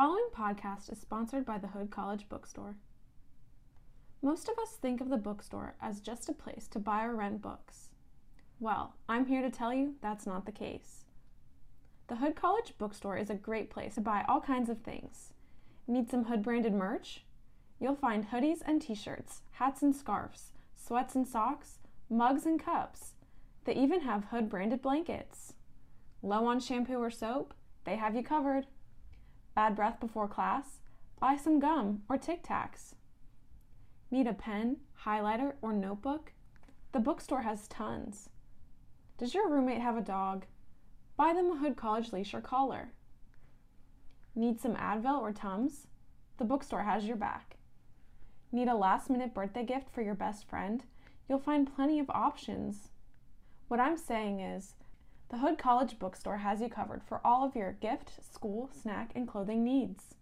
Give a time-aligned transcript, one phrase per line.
[0.00, 2.74] following podcast is sponsored by the Hood College Bookstore.
[4.22, 7.42] Most of us think of the bookstore as just a place to buy or rent
[7.42, 7.90] books.
[8.60, 11.04] Well, I'm here to tell you that's not the case.
[12.08, 15.34] The Hood College Bookstore is a great place to buy all kinds of things.
[15.86, 17.26] Need some Hood branded merch?
[17.78, 21.78] You'll find hoodies and t shirts, hats and scarves, sweats and socks,
[22.08, 23.16] mugs and cups.
[23.66, 25.52] They even have Hood branded blankets.
[26.22, 27.52] Low on shampoo or soap?
[27.84, 28.66] They have you covered.
[29.60, 30.78] Bad breath before class?
[31.20, 32.94] Buy some gum or Tic Tacs.
[34.10, 36.32] Need a pen, highlighter, or notebook?
[36.92, 38.30] The bookstore has tons.
[39.18, 40.46] Does your roommate have a dog?
[41.18, 42.92] Buy them a Hood College leash or collar.
[44.34, 45.88] Need some Advil or Tums?
[46.38, 47.58] The bookstore has your back.
[48.52, 50.84] Need a last minute birthday gift for your best friend?
[51.28, 52.88] You'll find plenty of options.
[53.68, 54.74] What I'm saying is,
[55.30, 59.28] the Hood College Bookstore has you covered for all of your gift, school, snack, and
[59.28, 60.16] clothing needs.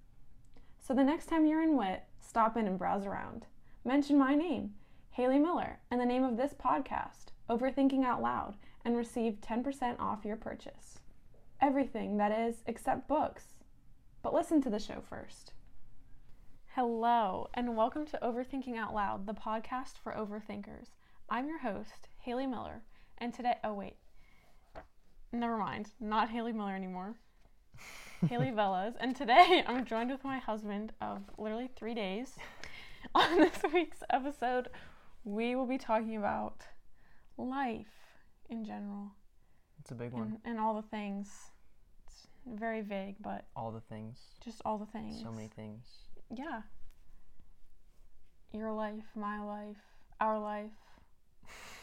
[0.79, 3.47] So the next time you're in WIT, stop in and browse around.
[3.87, 4.75] Mention my name,
[5.13, 10.27] Haley Miller, and the name of this podcast, Overthinking Out Loud, and receive 10% off
[10.27, 10.99] your purchase.
[11.59, 13.45] Everything, that is, except books.
[14.23, 15.55] But listen to the show first.
[16.75, 20.89] Hello, and welcome to Overthinking Out Loud, the podcast for overthinkers.
[21.31, 22.83] I'm your host, Haley Miller,
[23.17, 23.97] and today, oh wait,
[25.33, 27.17] never mind, not Haley Miller anymore.
[28.29, 32.33] Haley Velas, and today I'm joined with my husband of literally three days.
[33.15, 34.69] On this week's episode,
[35.25, 36.63] we will be talking about
[37.37, 37.87] life
[38.51, 39.13] in general
[39.79, 40.39] It's a big one.
[40.45, 41.29] and, and all the things.
[42.09, 44.19] It's very vague, but All the things.
[44.45, 45.21] just all the things.
[45.23, 45.87] So many things.
[46.35, 46.63] Yeah.
[48.53, 49.77] Your life, my life,
[50.21, 50.73] our life,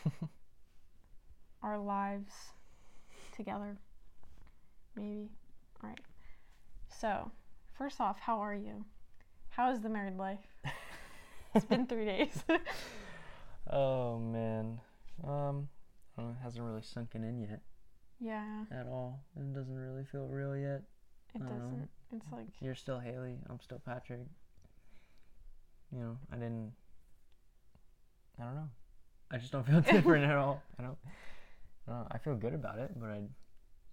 [1.63, 2.33] our lives
[3.35, 3.77] together.
[4.95, 5.29] Maybe.
[5.83, 5.99] All right.
[6.99, 7.31] So,
[7.77, 8.85] first off, how are you?
[9.49, 10.39] How is the married life?
[11.53, 12.43] it's been three days.
[13.71, 14.79] oh man.
[15.23, 15.69] Um,
[16.17, 17.61] I don't know, it hasn't really sunken in yet
[18.19, 19.23] yeah, at all.
[19.35, 20.81] It doesn't really feel real yet.
[21.33, 21.89] it I doesn't.
[22.13, 23.37] It's like, You're still Haley.
[23.49, 24.21] I'm still Patrick.
[25.91, 26.71] You know, I didn't.
[28.39, 28.69] I don't know.
[29.31, 30.61] I just don't feel different at all.
[30.79, 30.97] I don't.
[31.87, 32.07] I know.
[32.11, 33.21] I feel good about it, but I.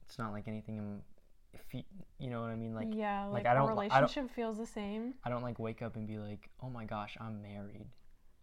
[0.07, 0.79] It's not like anything.
[0.79, 1.03] I'm.
[1.55, 1.83] If you,
[2.19, 2.75] you know what I mean?
[2.75, 5.15] Like yeah, like, like, I a don't- I don't- relationship feels the same.
[5.25, 7.85] I don't like wake up and be like, oh my gosh, I'm married.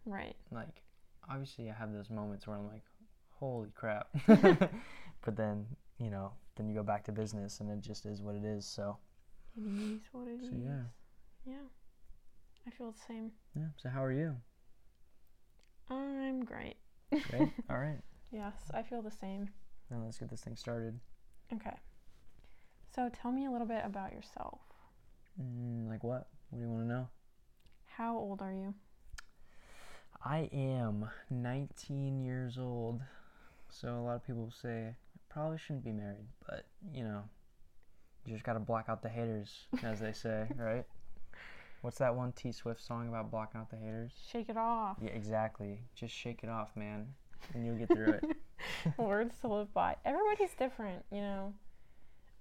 [0.06, 0.34] Right.
[0.50, 0.82] like
[1.28, 2.82] obviously I have those moments where I'm like,
[3.30, 4.08] holy crap.
[4.26, 5.66] but then,
[5.98, 8.64] you know, then you go back to business and it just is what it is.
[8.64, 8.96] So
[9.56, 10.48] It is what it is.
[10.50, 10.82] so yeah.
[11.44, 11.66] Yeah.
[12.66, 13.32] I feel the same.
[13.56, 13.66] Yeah.
[13.76, 14.36] So how are you?
[15.90, 16.76] I'm great.
[17.30, 17.48] Great.
[17.70, 17.98] All right.
[18.30, 19.48] Yes, I feel the same.
[19.90, 20.98] Then let's get this thing started.
[21.52, 21.76] Okay.
[22.94, 24.60] So tell me a little bit about yourself.
[25.40, 26.28] Mm, like what?
[26.50, 27.08] What do you want to know?
[27.86, 28.74] How old are you?
[30.24, 33.00] I am 19 years old.
[33.68, 37.22] So a lot of people say I probably shouldn't be married, but you know,
[38.24, 40.84] you just got to block out the haters, as they say, right?
[41.80, 44.12] What's that one T Swift song about blocking out the haters?
[44.30, 44.98] Shake it off.
[45.00, 45.80] Yeah, exactly.
[45.94, 47.14] Just shake it off, man,
[47.54, 48.24] and you'll get through it.
[48.98, 49.96] Words to live by.
[50.04, 51.52] Everybody's different, you know.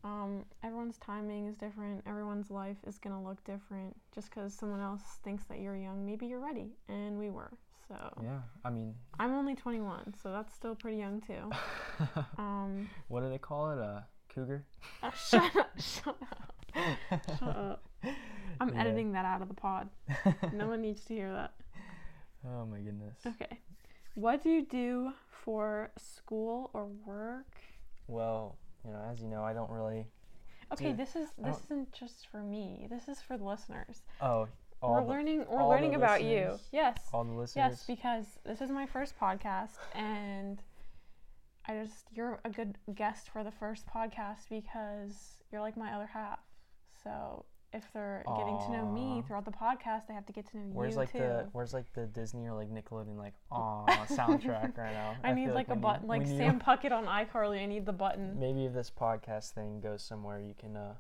[0.04, 2.04] Um, everyone's timing is different.
[2.08, 3.96] Everyone's life is gonna look different.
[4.16, 7.52] Just because someone else thinks that you're young, maybe you're ready, and we were.
[7.88, 11.50] So Yeah, I mean, I'm only 21, so that's still pretty young too.
[12.38, 13.80] Um, what do they call it?
[13.80, 14.64] A cougar?
[15.04, 15.70] oh, shut up!
[15.80, 16.54] Shut up!
[17.40, 17.84] Shut up!
[18.62, 18.80] I'm Yeah.
[18.82, 19.90] editing that out of the pod.
[20.54, 21.54] No one needs to hear that.
[22.48, 23.18] oh my goodness.
[23.26, 23.60] Okay.
[24.20, 27.48] What do you do for school or work?
[28.08, 30.08] Well, you know, as you know, I don't really.
[30.74, 32.86] Okay, Dude, this is I this isn't just for me.
[32.90, 34.02] This is for the listeners.
[34.20, 34.50] Oh,
[34.82, 36.60] all we're the, learning we're learning about you.
[36.74, 36.98] Yes.
[37.14, 37.72] all the listeners.
[37.72, 40.62] Yes, because this is my first podcast and
[41.66, 46.08] I just you're a good guest for the first podcast because you're like my other
[46.08, 46.40] half.
[47.06, 50.58] So if they're getting to know me throughout the podcast, they have to get to
[50.58, 51.20] know Where's you like too.
[51.20, 55.16] the Where's like the Disney or like Nickelodeon like aw soundtrack right now?
[55.24, 57.62] I need feel like, a button, like Sam Puckett on iCarly.
[57.62, 58.40] I need the button.
[58.40, 60.94] Maybe if this podcast thing goes somewhere, you can uh,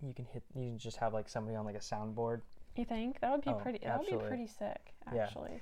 [0.00, 0.42] you can hit.
[0.54, 2.42] You can just have like somebody on like a soundboard.
[2.76, 3.80] You think that would be Oh, pretty?
[3.84, 5.24] That would be pretty sick, Yeah.
[5.24, 5.60] actually.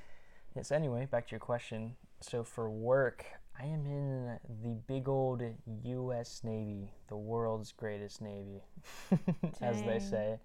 [0.54, 0.70] Yes.
[0.72, 1.96] Anyway, back to your question.
[2.20, 3.24] So for work,
[3.60, 5.42] I am in the big old
[5.84, 6.40] U.S.
[6.42, 8.62] Navy, the world's greatest navy,
[9.60, 10.38] as they say.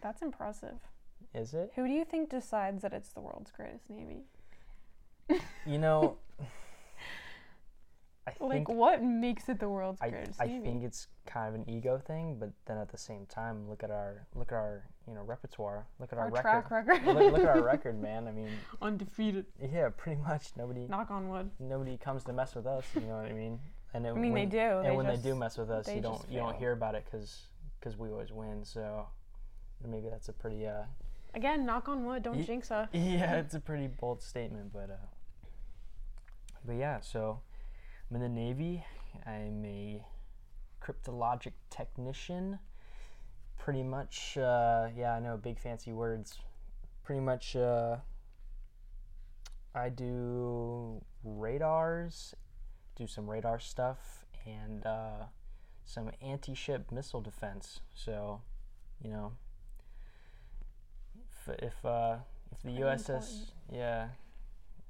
[0.00, 0.78] That's impressive.
[1.34, 1.72] Is it?
[1.76, 4.22] Who do you think decides that it's the world's greatest navy?
[5.66, 6.16] You know,
[8.40, 11.68] I Like, what makes it the world's I, greatest I think it's kind of an
[11.68, 15.14] ego thing, but then at the same time, look at our look at our you
[15.14, 15.86] know repertoire.
[15.98, 16.66] Look at our, Our record.
[16.68, 17.06] track record.
[17.06, 18.26] look, look at our record, man.
[18.28, 18.50] I mean,
[18.82, 19.46] Undefeated.
[19.72, 21.50] yeah, pretty much nobody Knock on wood.
[21.58, 22.84] nobody comes to mess with us.
[22.94, 23.58] You know what I mean?
[23.94, 24.58] And it, I mean, they when, do.
[24.58, 26.94] And they when just, they do mess with us, you don't you don't hear about
[26.94, 27.46] it because
[27.80, 28.64] because we always win.
[28.64, 29.06] So
[29.86, 30.82] maybe that's a pretty uh
[31.34, 32.22] Again, knock on wood.
[32.22, 32.88] Don't Ye- jinx us.
[32.92, 35.06] yeah, it's a pretty bold statement, but uh,
[36.64, 37.00] but yeah.
[37.00, 37.40] So
[38.10, 38.84] I'm in the Navy.
[39.26, 40.02] I'm a
[40.82, 42.58] cryptologic technician.
[43.58, 46.38] Pretty much, uh, yeah, I know big fancy words.
[47.04, 47.96] Pretty much, uh,
[49.74, 52.34] I do radars,
[52.96, 55.24] do some radar stuff, and uh,
[55.84, 57.80] some anti-ship missile defense.
[57.92, 58.40] So,
[59.02, 59.32] you know,
[61.30, 62.16] if if uh,
[62.52, 63.52] if the Pretty USS important.
[63.70, 64.08] yeah,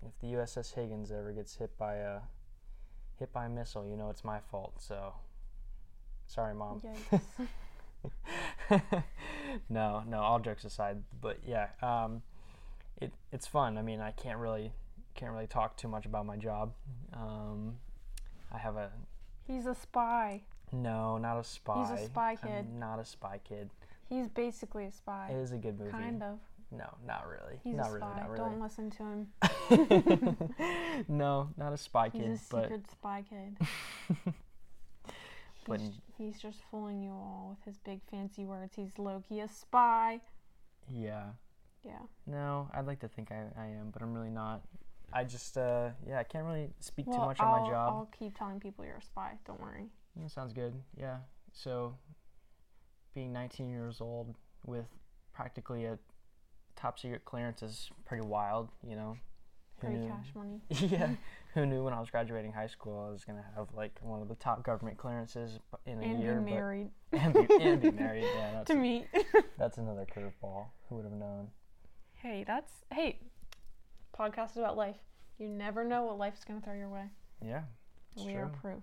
[0.07, 2.21] if the USS Higgins ever gets hit by a
[3.19, 4.75] hit by a missile, you know it's my fault.
[4.79, 5.15] So,
[6.27, 6.83] sorry, mom.
[9.69, 10.21] No, no.
[10.21, 12.23] All jokes aside, but yeah, um,
[13.01, 13.79] it it's fun.
[13.79, 14.73] I mean, I can't really
[15.15, 16.73] can't really talk too much about my job.
[17.15, 17.77] Um,
[18.53, 18.91] I have a
[19.47, 20.43] He's a spy.
[20.71, 21.99] no, not a spy.
[22.05, 22.75] spy I'm kid.
[22.79, 23.71] not a spy kid.
[24.09, 25.31] He's basically a spy.
[25.33, 25.91] It is a good movie.
[25.91, 26.39] Kind of.
[26.71, 27.61] No, not really.
[27.65, 28.01] He's not a really.
[28.07, 28.21] spy.
[28.27, 29.29] Not Don't listen to him.
[31.09, 32.29] no, not a spy kid.
[32.29, 34.35] He's a but secret spy kid.
[35.67, 38.75] But- He's, he's just fooling you all with his big fancy words.
[38.75, 40.21] He's lowkey, a spy.
[40.91, 41.25] yeah.
[41.85, 42.01] Yeah.
[42.27, 44.63] No, I'd like to think I, I am, but I'm really not.
[45.13, 47.93] I just, uh, yeah, I can't really speak too much on I'll, my job.
[47.93, 49.35] I'll keep telling people you're a spy.
[49.47, 49.87] Don't worry.
[50.21, 50.75] Yeah, sounds good.
[50.99, 51.19] Yeah.
[51.53, 51.95] So,
[53.15, 54.35] being 19 years old
[54.67, 54.87] with
[55.33, 55.99] practically a
[56.79, 59.17] top secret clearance is pretty wild, you know?
[59.81, 60.09] Who Pretty knew?
[60.09, 60.61] cash money.
[60.71, 61.11] yeah.
[61.55, 64.21] Who knew when I was graduating high school I was going to have like one
[64.23, 66.41] of the top government clearances in a And year?
[66.41, 68.25] be married But, and, be, and be married.
[68.25, 69.07] Yeah, to me.
[69.59, 70.67] that's another curveball.
[70.89, 71.49] Who would have known?
[72.17, 73.21] hey, that's hey.
[74.19, 74.97] Podcast is about life.
[75.39, 77.05] You never know what life's gonna throw your way.
[77.45, 77.63] Yeah,
[78.17, 78.43] we true.
[78.43, 78.83] are proof.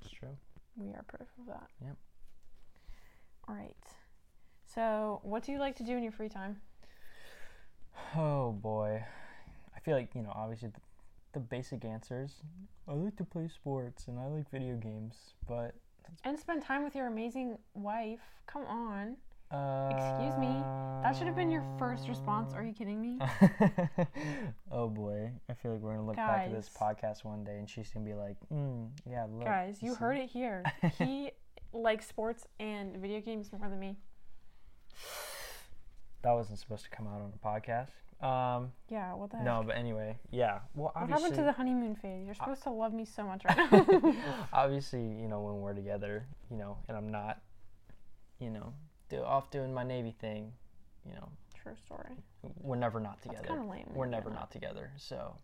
[0.00, 0.36] It's true.
[0.76, 1.66] We are proof of that.
[1.84, 1.96] Yep.
[3.48, 3.74] All right.
[4.72, 6.60] So, what do you like to do in your free time?
[8.16, 9.04] Oh boy.
[9.76, 10.80] I feel like, you know, obviously the,
[11.34, 12.42] the basic answers.
[12.86, 15.74] I like to play sports and I like video games, but
[16.24, 18.20] And spend time with your amazing wife.
[18.46, 19.16] Come on.
[19.50, 20.62] uh Excuse me?
[21.02, 22.54] That should have been your first response.
[22.54, 23.18] Are you kidding me?
[24.72, 25.30] oh boy.
[25.48, 27.90] I feel like we're going to look back at this podcast one day and she's
[27.90, 29.44] going to be like, mm, yeah, look.
[29.44, 30.64] Guys, you see?" heard it here.
[30.98, 31.30] He
[31.72, 33.96] likes sports and video games more than me.
[36.22, 37.88] That wasn't supposed to come out on a podcast.
[38.20, 39.46] Um, Yeah, what the heck?
[39.46, 40.60] no, but anyway, yeah.
[40.74, 42.26] Well, what happened to the honeymoon phase?
[42.26, 44.14] You're supposed to love me so much right now.
[44.52, 47.40] obviously, you know, when we're together, you know, and I'm not,
[48.40, 48.72] you know,
[49.08, 50.50] do, off doing my Navy thing,
[51.06, 51.28] you know,
[51.62, 52.16] True story.
[52.60, 53.46] we're never not together.
[53.46, 53.86] kind of lame.
[53.94, 54.90] We're never not together.
[54.96, 55.36] So,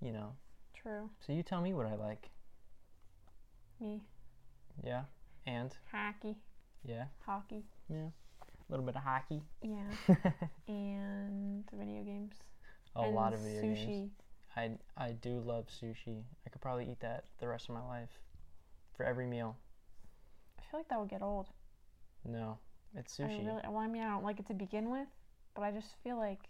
[0.00, 0.32] you know,
[0.74, 1.10] True.
[1.26, 2.30] so you tell me what I like.
[3.78, 4.00] Me.
[4.82, 5.02] Yeah.
[5.46, 6.36] And Hockey.
[6.84, 7.64] yeah, Hockey.
[7.90, 8.08] yeah.
[8.72, 9.42] A little bit of hockey.
[9.60, 9.84] Yeah.
[10.66, 12.32] and video games.
[12.96, 13.86] A and lot of video sushi.
[13.86, 14.12] games.
[14.56, 16.22] I I do love sushi.
[16.46, 18.08] I could probably eat that the rest of my life,
[18.96, 19.58] for every meal.
[20.58, 21.48] I feel like that would get old.
[22.24, 22.56] No,
[22.96, 23.42] it's sushi.
[23.42, 25.08] I really, well, I mean, I don't like it to begin with,
[25.54, 26.40] but I just feel like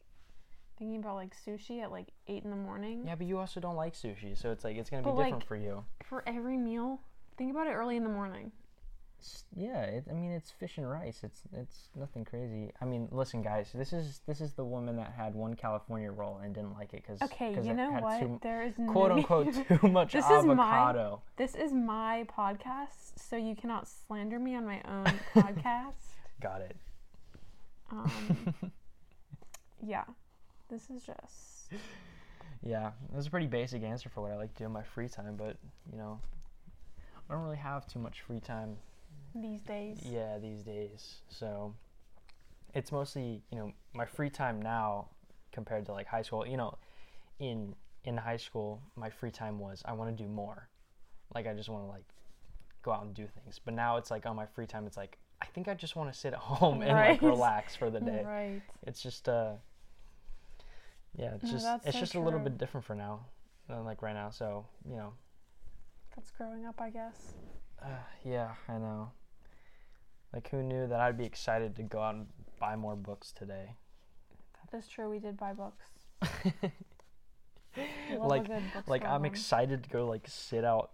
[0.79, 3.75] thinking about like sushi at like eight in the morning Yeah, but you also don't
[3.77, 5.85] like sushi, so it's like it's gonna be But, different for you.
[6.05, 7.01] for every meal.
[7.37, 8.53] Think about it early in the morning.
[9.55, 11.21] Yeah, it, I mean it's fish and rice.
[11.23, 12.73] It's it's nothing crazy.
[12.81, 16.39] I mean, listen, guys, this is this is the woman that had one California roll
[16.43, 18.21] and didn't like it because Okay, it you know what?
[18.21, 21.23] too, there is quote no unquote too much This is my- avocado.
[21.37, 25.95] This is my podcast, so you cannot slander me on my own podcast.
[26.41, 26.77] Got it.
[27.91, 28.11] Um,
[29.87, 30.05] yeah,
[30.71, 31.73] this is just
[32.63, 34.83] Yeah, it was a pretty basic answer for what I like to do in my
[34.83, 35.57] free time, but
[35.91, 36.19] you know,
[37.29, 38.77] I don't really have too much free time
[39.35, 40.01] these days.
[40.05, 41.17] Yeah, these days.
[41.29, 41.75] So
[42.75, 45.09] it's mostly, you know, my free time now
[45.53, 46.47] compared to like high school.
[46.47, 46.79] You know,
[47.39, 47.75] in
[48.05, 50.69] in high school, my free time was I want to do more.
[51.35, 52.05] Like I just want to like
[52.83, 53.61] go out and do things.
[53.65, 56.13] But now it's like on my free time it's like I think I just want
[56.13, 58.23] to sit at home and like relax for the day.
[58.25, 58.63] Right.
[58.87, 59.53] It's just uh
[61.17, 63.27] yeah, it's No, just it's so just a little bit different for now
[63.69, 64.31] than like right now.
[64.31, 65.13] So, you know,
[66.17, 67.35] That's growing up, I guess.
[67.83, 67.89] uh,
[68.25, 69.11] yeah, I know.
[70.33, 72.27] Like who knew that I'd be excited to go out and
[72.59, 73.75] buy more books today?
[74.71, 75.11] That is true.
[75.11, 75.87] We did buy books.
[78.19, 78.47] Like
[78.87, 80.91] like I'm excited to go like sit out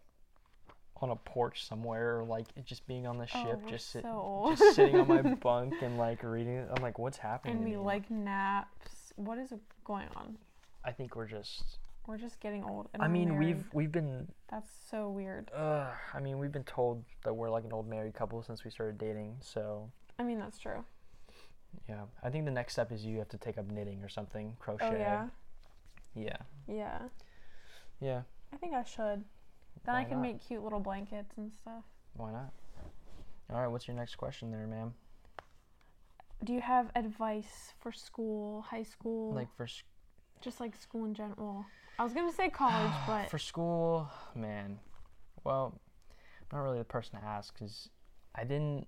[1.02, 4.02] on a porch somewhere or like just being on the Oh, ship we're just sit,
[4.02, 6.64] so just sitting on my bunk and like reading.
[6.72, 9.12] I'm like what's happening and we like naps.
[9.16, 9.52] What is
[9.84, 10.36] going on?
[10.84, 12.88] I think we're just We're just getting old.
[12.94, 13.46] And I mean married.
[13.46, 15.50] we've we've been That's so weird.
[15.54, 18.70] uh I mean we've been told that we're like an old married couple since we
[18.70, 19.36] started dating.
[19.42, 20.82] So I mean, that's true.
[21.88, 24.56] yeah, I think the next step is you have to take up knitting or something,
[24.58, 24.88] crochet.
[24.90, 25.28] Oh yeah,
[26.14, 26.36] Yeah.
[26.66, 26.98] yeah.
[28.00, 28.22] Yeah.
[28.52, 29.22] I think I should.
[29.84, 30.22] Then I can not?
[30.22, 31.84] make cute little blankets and stuff.
[32.14, 32.52] Why not?
[33.52, 34.94] All right, what's your next question there, ma'am?
[36.42, 39.66] Do you have advice for school, high school, Like for
[40.40, 41.64] just like school in general?
[41.98, 44.78] I was gonna say college, but for school, man.
[45.44, 45.78] Well,
[46.50, 47.88] I'm not really the person to ask because
[48.34, 48.86] I didn't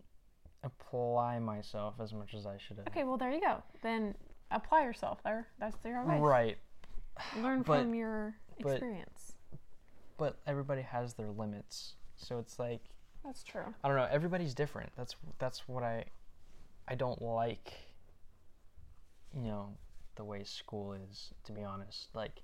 [0.62, 2.86] apply myself as much as I should have.
[2.88, 3.04] okay.
[3.04, 3.62] Well, there you go.
[3.82, 4.14] Then
[4.50, 5.18] apply yourself.
[5.24, 6.20] There, that's your advice.
[6.20, 6.58] Right,
[7.38, 9.32] Learn But- from your but- experience.
[10.18, 12.82] but everybody has their limits, so it's like
[13.24, 13.74] That's true.
[13.82, 14.08] I don't know.
[14.10, 14.90] Everybody's different.
[14.96, 16.04] That's that's what I
[16.88, 17.72] I don't like.
[19.34, 19.76] You know,
[20.16, 21.30] the way school is.
[21.44, 22.42] To be honest, like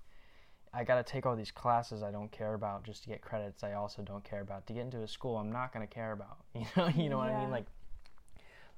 [0.77, 3.65] I got to take all these classes I don't care about just to get credits.
[3.65, 6.39] I also don't care about to get into a school I'm not gonna care about.
[6.55, 7.51] You know, you know what I mean?
[7.51, 7.67] Like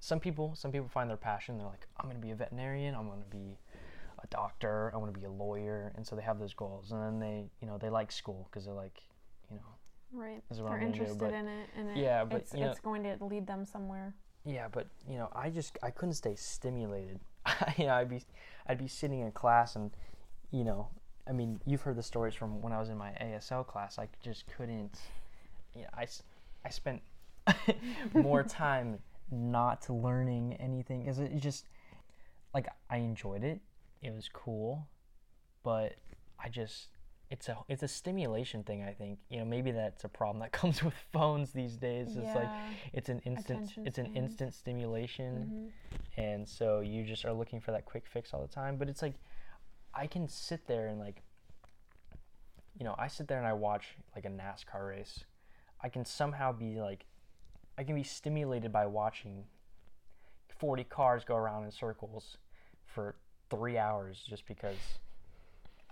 [0.00, 1.58] some people, some people find their passion.
[1.58, 2.94] They're like, I'm gonna be a veterinarian.
[2.94, 3.58] I'm gonna be
[4.22, 4.92] a doctor.
[4.94, 6.92] I want to be a lawyer, and so they have those goals.
[6.92, 9.02] And then they, you know, they like school because they're like,
[9.50, 9.62] you know,
[10.12, 10.42] Right.
[10.48, 12.40] This is what They're I'm gonna do, interested but- in it, and it, Yeah, but,
[12.42, 14.14] it's, you know- it's going to lead them somewhere.
[14.44, 17.20] Yeah, but you know, I just I couldn't stay stimulated.
[17.76, 18.22] you know, I'd be
[18.66, 19.90] I'd be sitting in class and
[20.50, 20.88] you know,
[21.28, 23.98] I mean, you've heard the stories from when I was in my ASL class.
[23.98, 24.98] I just couldn't.
[25.74, 26.06] You know, I
[26.64, 27.02] I spent
[28.14, 28.98] more time
[29.30, 31.66] not learning anything because it just
[32.54, 33.60] like I enjoyed it.
[34.02, 34.86] It was cool,
[35.62, 35.94] but
[36.42, 36.88] I just
[37.30, 38.82] it's a it's a stimulation thing.
[38.82, 42.16] I think you know maybe that's a problem that comes with phones these days.
[42.16, 42.48] It's like
[42.94, 45.70] it's an instant Attention it's an instant stimulation Mhm.
[46.16, 49.02] and so you just are looking for that quick fix all the time but it's
[49.02, 49.14] like
[49.98, 51.22] i can sit there and like
[52.78, 55.24] you know i sit there and i watch like a nascar race
[55.82, 57.04] i can somehow be like
[57.76, 59.44] i can be stimulated by watching
[60.58, 62.36] 40 cars go around in circles
[62.86, 63.16] for
[63.50, 64.76] three hours just because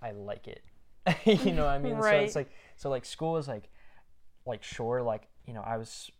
[0.01, 0.63] i like it
[1.25, 2.23] you know what i mean so Right.
[2.23, 3.69] it's like so like school is like
[4.45, 6.11] like sure like you know i was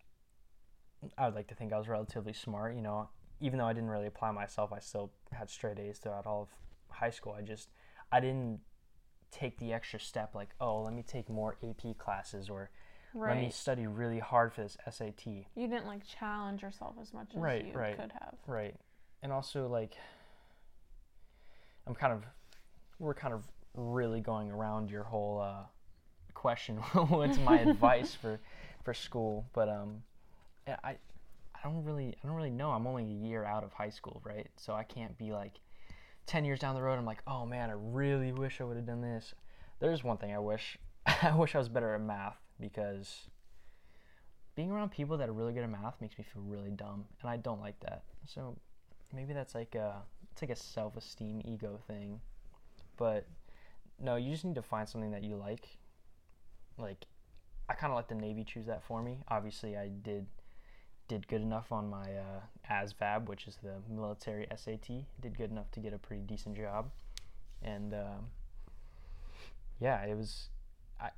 [1.17, 2.75] I would like to think I was relatively smart.
[2.75, 6.25] You know, even though I didn't really apply myself, I still had straight A's throughout
[6.25, 6.47] all of
[6.89, 7.33] high school.
[7.37, 7.69] I just
[8.11, 8.59] I didn't
[9.31, 12.69] take the extra step like, oh, let me take more AP classes or
[13.13, 15.25] let me study really hard for this SAT.
[15.25, 17.97] You didn't like challenge yourself as much as Right, you right.
[17.97, 18.35] could have.
[18.45, 18.75] Right.
[19.23, 19.97] And also like
[21.85, 22.23] I'm kind of
[22.99, 25.63] we're kind of really going around your whole uh,
[26.33, 26.77] question.
[26.93, 28.39] What's my advice for
[28.83, 29.45] for school?
[29.53, 30.03] But um
[30.67, 30.97] I
[31.55, 32.71] I don't really I don't really know.
[32.71, 34.47] I'm only a year out of high school, right?
[34.57, 35.59] So I can't be like
[36.27, 38.85] 10 years down the road I'm like, "Oh man, I really wish I would have
[38.85, 39.33] done this."
[39.79, 40.77] There's one thing I wish.
[41.05, 43.29] I wish I was better at math because
[44.55, 47.29] being around people that are really good at math makes me feel really dumb, and
[47.29, 48.03] I don't like that.
[48.25, 48.57] So
[49.13, 52.19] maybe that's like a it's like a self-esteem ego thing.
[52.97, 53.27] But
[53.99, 55.67] no, you just need to find something that you like.
[56.77, 57.05] Like
[57.69, 59.19] I kind of let the Navy choose that for me.
[59.29, 60.27] Obviously, I did
[61.07, 64.87] did good enough on my uh, ASVAB, which is the military SAT.
[65.21, 66.89] Did good enough to get a pretty decent job,
[67.61, 68.27] and um,
[69.79, 70.49] yeah, it was.
[70.99, 71.09] I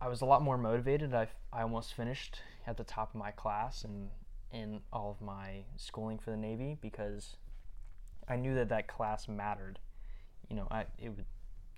[0.00, 1.14] I was a lot more motivated.
[1.14, 4.10] I I almost finished at the top of my class and
[4.52, 7.36] in all of my schooling for the Navy because
[8.28, 9.78] I knew that that class mattered.
[10.48, 11.24] You know, I it would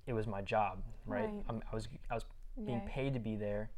[0.07, 1.23] it was my job, right?
[1.25, 1.45] Right.
[1.49, 2.25] I'm, I was I was
[2.65, 2.93] being Yeah.
[2.93, 3.71] paid to be there.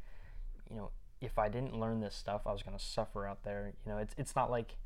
[0.71, 3.73] You know, if I didn't learn this stuff, I was gonna suffer out there.
[3.85, 4.77] You know, it's it's not like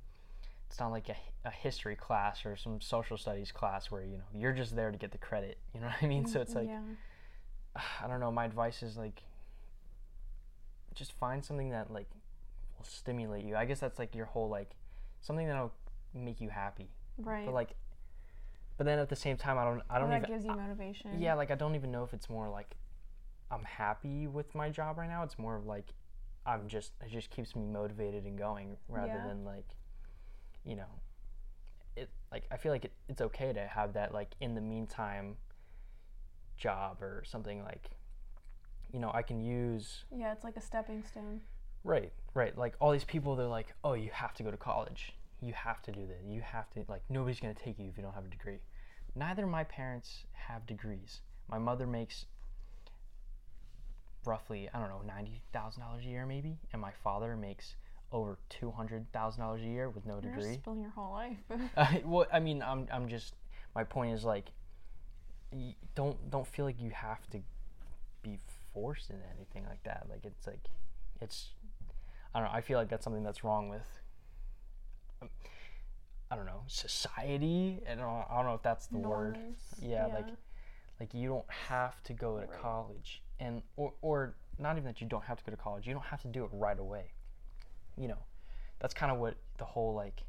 [0.68, 4.24] it's not like a, a history class or some social studies class where you know
[4.34, 5.58] you're just there to get the credit.
[5.74, 6.26] You know what I mean?
[6.26, 6.92] So it's like mm-hmm,
[7.76, 7.82] yeah.
[8.02, 8.30] I don't know.
[8.30, 9.22] My advice is like
[10.94, 12.08] just find something that like
[12.78, 13.56] will stimulate you.
[13.56, 14.70] I guess that's like your whole like
[15.20, 15.72] something that'll
[16.14, 16.88] make you happy.
[17.18, 17.46] right.
[17.46, 17.70] But like,
[18.76, 21.20] but then at the same time, I don't I don't that even gives you motivation.
[21.20, 22.76] yeah like I don't even know if it's more like
[23.50, 25.22] I'm happy with my job right now.
[25.22, 25.92] It's more of like
[26.46, 29.26] I'm just it just keeps me motivated and going rather Yeah.
[29.26, 29.68] than like
[30.64, 31.00] you know
[31.96, 35.37] it like I feel like it, it's okay to have that like in the meantime
[36.56, 37.90] job or something like
[38.92, 41.40] you know I can use Yeah, it's like a stepping stone.
[41.84, 42.56] Right, right.
[42.56, 45.14] Like all these people, they're like, oh, you have to go to college.
[45.40, 48.04] You have to do this You have to, like, nobody's to take you if you
[48.04, 48.61] don't have a degree.
[49.16, 51.22] Neither of my parents have degrees.
[51.49, 52.26] My mother makes
[54.24, 57.74] roughly I don't know ninety thousand dollars a year maybe, and my father makes
[58.12, 60.54] over two hundred thousand dollars a year with no You're degree.
[60.54, 61.36] spilling your whole life.
[61.76, 63.34] Uh, well, I mean, I'm I'm just
[63.74, 64.50] my point is like,
[65.94, 67.38] don't don't feel like you have to
[68.22, 68.38] be
[68.72, 70.06] forced into anything like that.
[70.08, 70.64] Like it's like,
[71.20, 71.48] it's
[72.34, 72.54] I don't know.
[72.56, 73.86] I feel like that's something that's wrong with.
[75.20, 75.28] um,
[76.30, 77.80] I don't know society.
[77.90, 79.36] I don't, I don't know if that's the word.
[79.36, 79.60] Norms.
[79.80, 80.28] Yeah, like
[81.00, 82.60] like you don't have to go to Right.
[82.60, 85.87] college and or or not even that you don't have to go to college.
[85.87, 87.12] You don't have to do it right away.
[87.96, 88.18] You know,
[88.80, 90.22] that's kind of what the whole like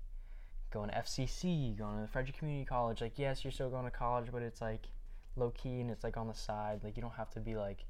[0.71, 3.01] going to FCC, going to the Frederick Community College.
[3.01, 4.87] Like, yes, you're still going to college, but it's like
[5.35, 6.81] low key and it's like on the side.
[6.83, 7.85] Like, you don't have to be like,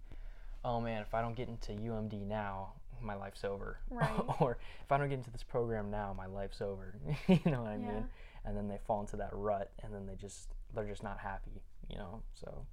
[0.66, 3.78] oh man, if I don't get into UMD now, my life's over.
[3.90, 4.10] Right.
[4.42, 6.96] or if I don't get into this program now, my life's over.
[7.28, 7.88] you know what I Yeah.
[7.94, 8.06] mean?
[8.46, 11.62] And then they fall into that rut, and then they just they're just not happy.
[11.90, 12.66] You know, so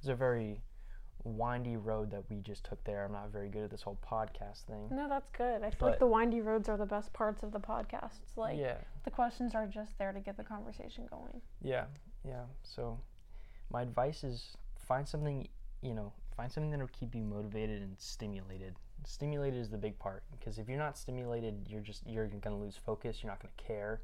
[0.00, 0.60] it's a very
[1.26, 3.04] windy road that we just took there.
[3.04, 4.88] I'm not very good at this whole podcast thing.
[4.90, 5.62] no, that's good.
[5.62, 8.36] I feel But- like the windy roads are the best parts of the podcasts.
[8.36, 8.78] Like yeah.
[9.04, 11.40] the questions are just there to get the conversation going.
[11.60, 11.86] Yeah,
[12.24, 12.44] yeah.
[12.62, 12.98] So,
[13.70, 15.48] my advice is find something,
[15.82, 18.76] you know, find something that'll keep you motivated and stimulated.
[19.04, 22.76] Stimulated is the big part because if you're not stimulated, you're just you're gonna lose
[22.76, 23.22] focus.
[23.22, 24.00] You're not gonna care.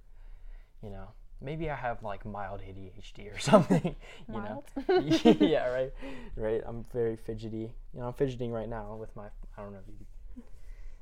[0.83, 1.09] You know,
[1.43, 3.97] maybe I have like mild ADHD or something.
[4.29, 4.65] you know,
[5.41, 5.93] yeah, right,
[6.37, 6.63] right.
[6.67, 7.75] I'm very fidgety.
[7.95, 9.27] You know, I'm fidgeting right now with my.
[9.57, 9.95] I don't know if you
[10.35, 10.45] can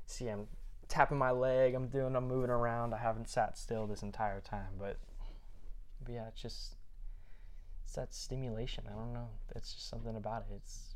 [0.07, 0.29] see.
[0.29, 0.47] I'm
[0.89, 1.75] tapping my leg.
[1.75, 2.17] I'm doing.
[2.17, 2.95] I'm moving around.
[2.95, 4.97] I haven't sat still this entire time, but,
[6.05, 6.77] but yeah, it's just
[7.85, 8.85] it's that stimulation.
[8.89, 9.29] I don't know.
[9.57, 10.55] It's just something about it.
[10.57, 10.95] It's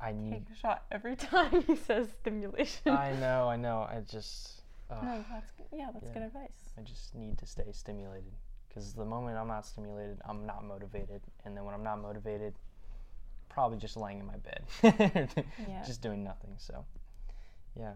[0.00, 0.32] I need.
[0.32, 2.92] Take a shot every time he says stimulation.
[2.92, 3.48] I know.
[3.48, 3.86] I know.
[3.88, 4.62] I just.
[4.90, 6.70] Uh, no, that's yeah, that's good advice.
[6.78, 8.32] I just need to stay stimulated
[8.68, 12.54] because the moment I'm not stimulated, I'm not motivated, and then when I'm not motivated,
[13.48, 14.64] probably just laying in my bed,
[15.68, 15.82] Yeah.
[15.84, 16.54] just doing nothing.
[16.58, 16.84] So,
[17.78, 17.92] yeah.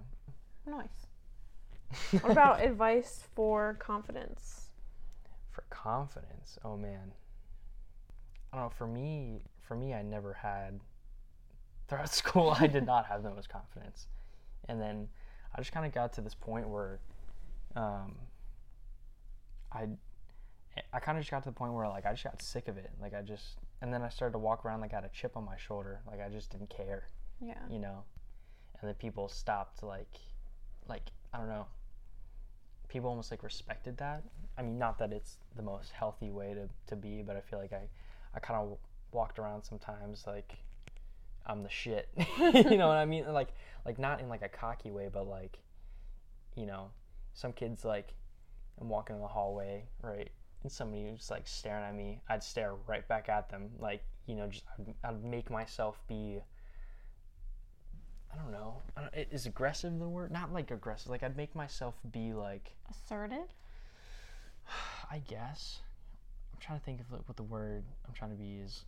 [0.67, 1.07] Nice.
[2.23, 4.67] What about advice for confidence?
[5.51, 7.13] for confidence, oh man,
[8.53, 8.71] I don't know.
[8.71, 10.79] For me, for me, I never had
[11.89, 12.57] throughout school.
[12.59, 14.07] I did not have the most confidence,
[14.69, 15.09] and then
[15.55, 17.01] I just kind of got to this point where,
[17.77, 18.15] um,
[19.73, 19.89] I,
[20.93, 22.77] I kind of just got to the point where like I just got sick of
[22.77, 22.91] it.
[23.01, 25.37] Like I just, and then I started to walk around like I had a chip
[25.37, 26.01] on my shoulder.
[26.07, 27.05] Like I just didn't care,
[27.41, 27.59] Yeah.
[27.69, 28.05] you know.
[28.81, 30.13] And then people stopped like,
[30.89, 31.67] like I don't know.
[32.89, 34.23] People almost like respected that.
[34.59, 37.59] I mean, not that it's the most healthy way to, to be, but I feel
[37.59, 37.83] like I,
[38.35, 38.79] I kind of
[39.13, 40.55] walked around sometimes like
[41.47, 42.09] I'm the shit.
[42.39, 43.31] you know what I mean?
[43.33, 43.49] Like
[43.85, 45.59] like not in like a cocky way, but like
[46.57, 46.91] you know,
[47.35, 48.15] some kids like
[48.81, 50.31] I'm walking in the hallway, right?
[50.63, 52.21] And somebody was like staring at me.
[52.29, 53.71] I'd stare right back at them.
[53.79, 56.41] Like, you know, just I'd, I'd make myself be
[58.33, 58.77] I don't know.
[58.97, 60.31] I don't, is aggressive the word?
[60.31, 61.11] Not like aggressive.
[61.11, 63.49] Like I'd make myself be like Assertive?
[65.11, 65.81] I guess.
[66.53, 68.85] I'm trying to think of like, what the word I'm trying to be is.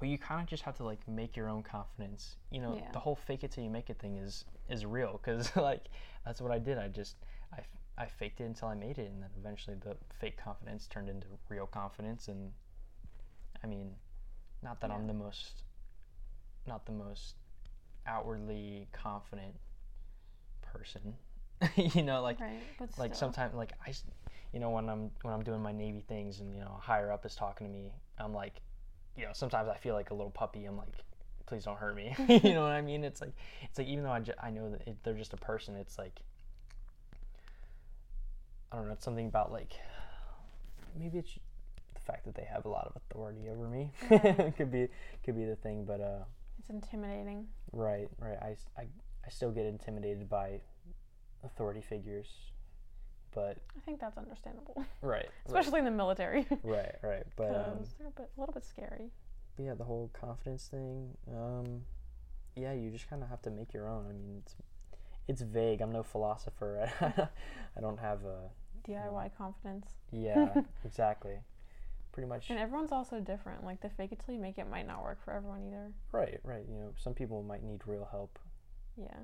[0.00, 2.36] But you kind of just have to like make your own confidence.
[2.50, 2.90] You know, Yeah.
[2.92, 5.88] the whole fake it till you make it thing is is real because like
[6.24, 6.78] that's what I did.
[6.78, 7.16] I just
[7.52, 7.60] I
[7.98, 11.26] I faked it until I made it, and then eventually the fake confidence turned into
[11.48, 12.28] real confidence.
[12.28, 12.50] And
[13.62, 13.94] I mean,
[14.62, 15.64] not that I'm the most,
[16.66, 17.34] not the most
[18.06, 19.54] outwardly confident
[20.62, 21.14] person.
[21.76, 22.60] you know, like right.
[22.98, 23.92] Like sometimes like I,
[24.54, 27.12] you know, when I'm when I'm doing my Navy things and you know a higher
[27.12, 28.62] up is talking to me, I'm like,
[29.16, 30.64] you know, sometimes I feel like a little puppy.
[30.64, 30.88] I'm like,
[31.46, 32.14] please don't hurt me.
[32.28, 33.04] you know what I mean?
[33.04, 35.38] It's like it's like even though I, ju- I know that it, they're just a
[35.38, 36.20] person, it's like
[38.72, 38.92] I don't know.
[38.92, 39.74] It's something about like
[40.98, 41.38] maybe it's
[41.94, 43.90] the fact that they have a lot of authority over me.
[44.10, 44.50] Yeah.
[44.56, 44.88] could be
[45.24, 46.24] could be the thing, but uh,
[46.58, 47.46] it's intimidating.
[47.72, 48.38] right, right.
[48.40, 48.82] I, I,
[49.24, 50.60] I still get intimidated by
[51.44, 52.28] authority figures,
[53.34, 55.28] but I think that's understandable, right, right.
[55.46, 56.46] especially in the military.
[56.62, 57.24] Right, right.
[57.36, 59.10] But um, they're a, bit, a little bit scary.
[59.56, 61.16] but yeah, the whole confidence thing.
[61.32, 61.82] Um,
[62.56, 64.06] yeah, you just kind of have to make your own.
[64.08, 64.54] I mean, it's
[65.28, 65.80] it's vague.
[65.80, 66.90] I'm no philosopher.
[67.76, 68.50] I don't have a
[68.88, 69.86] DIY confidence.
[70.12, 70.48] yeah,
[70.84, 71.36] exactly.
[72.12, 72.50] Pretty much.
[72.50, 73.64] And everyone's also different.
[73.64, 75.92] Like the fake it till you make it might not work for everyone either.
[76.10, 76.64] Right, right.
[76.68, 78.36] You know, some people might need real help
[78.96, 79.14] Yeah.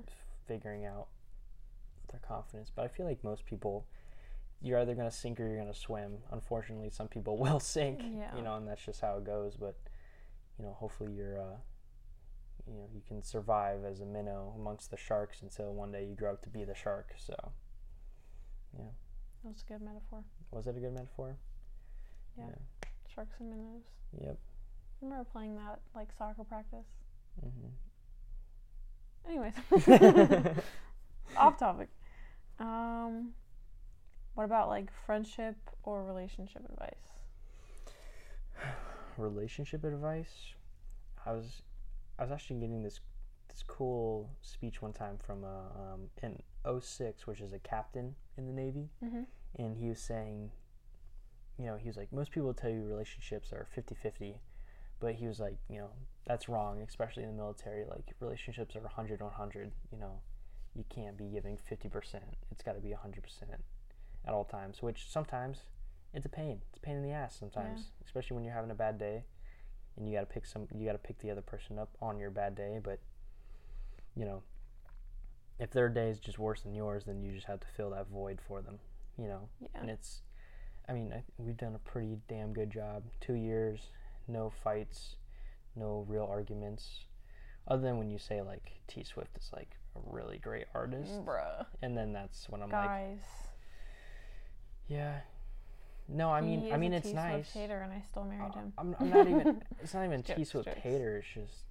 [0.47, 1.07] figuring out
[2.09, 3.85] their confidence, but I feel like most people.
[4.59, 6.17] You're either gonna sink or you're gonna swim.
[6.31, 8.01] Unfortunately, some people will sink.
[8.01, 8.35] Yeah.
[8.35, 9.55] You know, and that's just how it goes.
[9.55, 9.75] But
[10.57, 11.57] you know, hopefully you're, uh,
[12.67, 16.15] you know, you can survive as a minnow amongst the sharks until one day you
[16.15, 17.13] grow up to be the shark.
[17.17, 17.35] So,
[18.77, 18.85] yeah.
[19.43, 20.23] That was a good metaphor.
[20.51, 21.37] was it a good metaphor?
[22.37, 22.45] Yeah.
[23.13, 23.83] Sharks and minnows.
[24.19, 24.37] Yep.
[25.01, 26.87] I remember playing that like soccer practice.
[27.45, 27.69] Mm-hmm.
[29.29, 29.53] Anyways,
[31.35, 31.89] off topic.
[32.59, 33.29] Um,
[34.35, 37.11] what about like friendship or relationship advice?
[39.17, 40.53] Relationship advice.
[41.25, 41.61] I was,
[42.19, 42.99] I was actually getting this,
[43.49, 46.41] this cool speech one time from a um, in
[46.81, 49.23] 06, which is a captain in the Navy, Mm-hmm.
[49.57, 50.51] and he was saying,
[51.57, 54.35] you know, he was like, most people tell you relationships are 50-50,
[54.99, 55.89] but he was like, you know,
[56.25, 57.85] that's wrong, especially in the military.
[57.89, 59.71] Like relationships are 100 100.
[59.91, 60.19] You know,
[60.77, 62.15] you can't be giving 50%.
[62.51, 62.93] It's got to be 100%
[64.25, 65.59] at all times, which sometimes
[66.13, 66.61] it's a pain.
[66.69, 69.23] It's a pain in the ass sometimes, especially when you're having a bad day
[69.97, 72.19] and you got to pick some you got to pick the other person up on
[72.19, 72.99] your bad day, but
[74.15, 74.43] you know,
[75.59, 78.07] if their day is just worse than yours, then you just have to fill that
[78.07, 78.79] void for them,
[79.17, 79.49] you know.
[79.59, 79.69] Yeah.
[79.75, 80.21] And it's
[80.87, 83.03] I mean, I, we've done a pretty damn good job.
[83.19, 83.89] 2 years,
[84.27, 85.17] no fights,
[85.75, 87.05] no real arguments.
[87.67, 91.65] Other than when you say like T Swift is like a really great artist, Bruh.
[91.81, 93.19] and then that's when I'm like, Guys.
[94.87, 95.19] yeah.
[96.09, 97.51] No, I mean, I mean, it's nice.
[97.51, 98.73] hater and I still married Uh, him.
[98.77, 99.61] I'm, I'm not even.
[99.81, 101.17] It's not even T Swift hater.
[101.17, 101.63] It's just.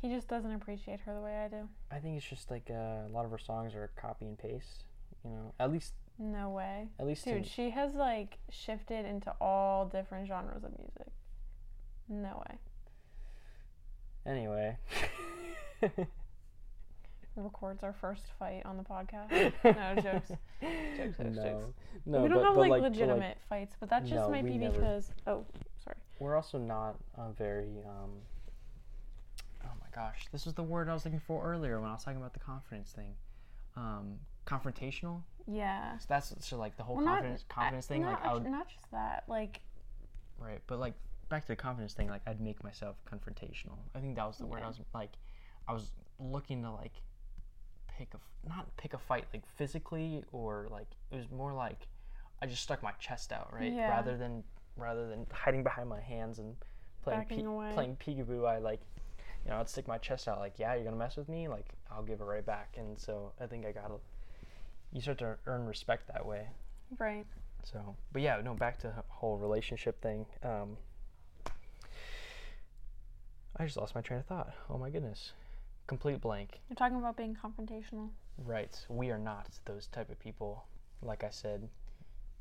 [0.00, 1.68] He just doesn't appreciate her the way I do.
[1.90, 2.74] I think it's just like uh,
[3.06, 4.84] a lot of her songs are copy and paste.
[5.24, 6.88] You know, at least, No way.
[7.00, 7.24] at least.
[7.24, 11.12] Dude, in, she has like shifted into all different genres of music.
[12.08, 12.58] No way.
[14.26, 14.76] Anyway.
[17.36, 19.52] Records our first fight on the podcast.
[19.64, 20.28] No, jokes.
[20.30, 21.74] Jokes, jokes, no, jokes.
[22.06, 24.44] no, we don't but, have but like, like, legitimate fights, but that just No, might
[24.44, 25.44] be never- because oh,
[25.82, 25.96] sorry.
[26.20, 27.82] we're also not uh, very.
[27.84, 28.10] Um,
[29.64, 32.04] oh my gosh, this was the word I was looking for earlier when I was
[32.04, 33.14] talking about the confidence thing.
[33.76, 35.22] Um, confrontational.
[35.48, 35.98] Yeah.
[35.98, 38.02] So that's so like the whole Well, not- confidence confidence thing.
[38.02, 39.24] Not, Like I would not just that.
[39.26, 39.60] Like
[40.38, 40.94] Right, but like
[41.28, 43.78] back to the confidence thing, like I'd make myself confrontational.
[43.94, 45.12] I think that was the word I was like,
[45.68, 46.92] I was looking to like
[47.98, 51.86] pick a not pick a fight like physically or like it was more like
[52.42, 53.72] I just stuck my chest out, right?
[53.72, 53.88] Yeah.
[53.88, 54.44] Rather than
[54.76, 56.56] rather than hiding behind my hands and
[57.02, 57.36] playing pe-
[57.74, 58.80] playing peekaboo, I like
[59.44, 61.66] you know I'd stick my chest out like yeah you're gonna mess with me like
[61.90, 63.94] I'll give it right back and so I think I gotta
[64.92, 66.46] you start to earn respect that way.
[66.98, 67.26] right.
[67.64, 70.26] So, but yeah, no, back to the whole relationship thing.
[70.42, 70.76] Um,
[73.56, 74.52] I just lost my train of thought.
[74.68, 75.32] Oh my goodness.
[75.86, 76.60] Complete blank.
[76.68, 78.08] You're talking about being confrontational.
[78.38, 78.76] Right.
[78.88, 80.64] We are not those type of people.
[81.02, 81.68] Like I said.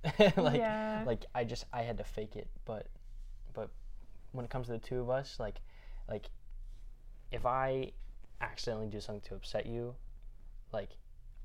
[0.37, 1.03] like yeah.
[1.05, 2.87] like I just I had to fake it, but
[3.53, 3.69] but
[4.33, 5.61] when it comes to the two of us, like
[6.09, 6.29] like
[7.31, 7.91] if I
[8.41, 9.95] accidentally do something to upset you,
[10.73, 10.89] like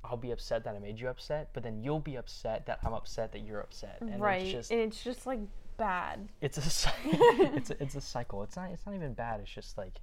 [0.05, 2.95] I'll be upset that I made you upset, but then you'll be upset that I'm
[2.95, 3.99] upset that you're upset.
[4.01, 4.43] And right.
[4.43, 5.41] it's just and it's just like
[5.79, 6.29] bad.
[6.43, 6.61] it's a
[7.05, 8.43] it's a, it's a cycle.
[8.43, 9.41] It's not it's not even bad.
[9.41, 10.01] It's just like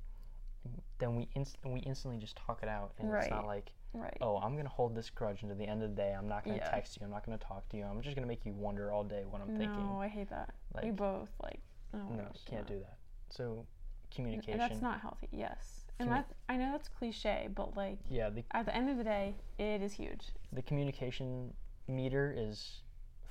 [0.98, 4.18] then we inst- we instantly just talk it out, and it's not like Right.
[4.20, 6.14] oh I'm gonna hold this grudge until the end of the day.
[6.18, 6.70] I'm not gonna Yeah.
[6.70, 7.06] text you.
[7.06, 7.84] I'm not gonna talk to you.
[7.86, 9.86] I'm just gonna make you wonder all day what I'm no, thinking.
[9.86, 10.54] No, I hate that.
[10.82, 11.60] we Like both like
[11.94, 12.76] oh no, gosh, can't no.
[12.76, 12.98] do that.
[13.30, 13.66] So
[14.14, 14.58] communication.
[14.60, 15.30] That's not healthy.
[15.32, 15.86] Yes.
[16.00, 18.98] And Commu- that I know that's cliche, but like yeah, the at the end of
[18.98, 20.28] the day, it is huge.
[20.52, 21.54] the communication
[21.88, 22.82] meter is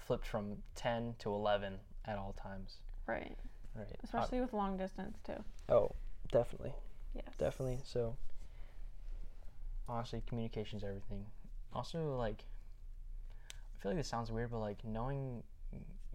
[0.07, 1.75] flipped from 10 to 11
[2.07, 2.79] at all times.
[3.07, 3.37] Right.
[3.75, 3.87] Right.
[3.91, 5.43] Uh, Especially with long distance too.
[5.69, 5.91] oh,
[6.33, 6.73] definitely.
[7.15, 7.27] Yes.
[7.39, 8.17] definitely so
[9.89, 11.25] honestly communication's everything
[11.73, 12.45] also like
[13.53, 15.43] i feel like this sounds weird but like knowing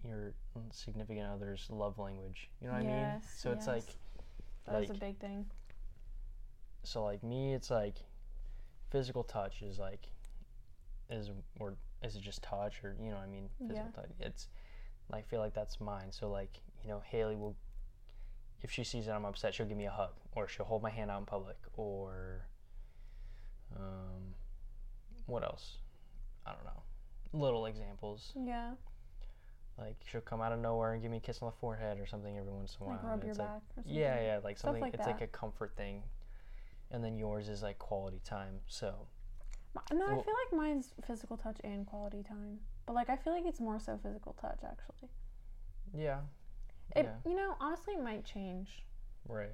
[0.04, 0.34] your
[0.72, 3.84] significant other's love language you know what i mean Yes, so it's like
[4.66, 5.46] That is like- a big thing.
[6.82, 7.96] so like me it's like
[8.90, 10.08] physical touch is like
[11.08, 14.02] is or is it just touch or you know what i mean physical Yeah.
[14.02, 14.48] touch it's
[15.12, 17.56] i feel like that's mine so like you know haley will
[18.62, 20.90] if she sees that i'm upset she'll give me a hug or she'll hold my
[20.90, 22.46] hand out in public or
[23.76, 24.34] um
[25.26, 25.78] what else
[26.46, 26.82] i don't know
[27.32, 28.72] little examples Yeah.
[29.78, 32.06] like she'll come out of nowhere and give me a kiss on the forehead or
[32.06, 33.94] something every once in a while Like rub your like back or something.
[33.94, 34.82] yeah, yeah, like something.
[34.82, 36.02] like it's like a comfort thing,
[36.90, 38.58] and then yours is like quality time.
[38.66, 39.06] So
[39.92, 42.58] No, I feel like mine's physical touch and quality time.
[42.86, 45.08] But like I feel like it's more so physical touch actually.
[45.94, 46.20] yeah,
[46.96, 48.84] It yeah, you know, honestly it might change.
[49.28, 49.48] right.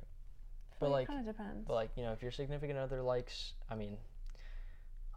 [0.78, 1.66] But, feel like- it kinda depends.
[1.66, 3.96] But like you know, if your significant other likes, I mean,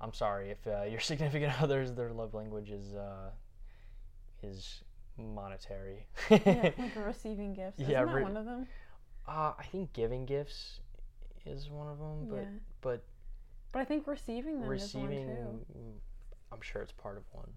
[0.02, 3.32] I'm sorry if uh, your significant other's their love language is uh,
[4.44, 4.82] is
[5.18, 6.06] monetary.
[6.30, 6.38] yeah,
[6.78, 7.80] like receiving gifts.
[7.82, 8.68] Isn't Yeah, that re- one of them?
[9.28, 10.80] uh, I think giving gifts
[11.46, 12.46] is one of them, but yeah.
[12.82, 13.04] but
[13.74, 15.94] But I think receiving them receiving, is one too.
[16.52, 17.50] I'm sure it's part of one.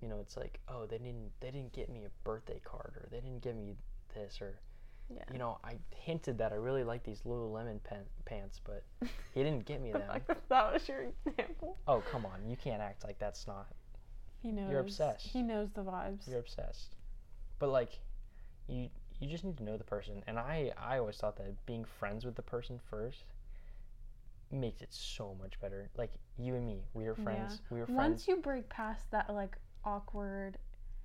[0.00, 3.08] You know, it's like, oh, they didn't they didn't get me a birthday card, or
[3.10, 3.74] they didn't give me
[4.14, 4.60] this, or
[5.08, 5.22] Yeah.
[5.32, 8.84] you know, I hinted that I really like these Lululemon pen- pants, but
[9.34, 10.20] he didn't get me the them.
[10.48, 11.78] that was your example.
[11.88, 12.46] Oh, come on.
[12.48, 13.68] You can't act like that's not.
[14.42, 14.70] He knows.
[14.70, 15.26] You're obsessed.
[15.26, 16.28] He knows the vibes.
[16.28, 16.96] You're obsessed.
[17.58, 17.98] But like
[18.68, 20.22] you you just need to know the person.
[20.26, 23.24] And I I always thought that being friends with the person first
[24.50, 25.88] makes it so much better.
[25.96, 27.60] Like you and me, we were friends.
[27.70, 27.96] We were friends.
[27.98, 29.56] Once you break past that like
[29.86, 30.58] awkward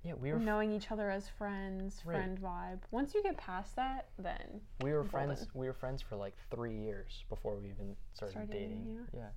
[0.04, 2.16] yeah, we were knowing each other as friends, Right.
[2.16, 2.80] friend vibe.
[2.90, 5.10] Once you get past that, then we were golden.
[5.10, 8.84] friends we were friends for like 3 years before we even started, Started dating.
[8.84, 9.28] dating, Yeah.